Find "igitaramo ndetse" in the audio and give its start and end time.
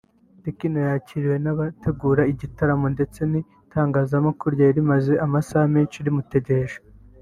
2.33-3.19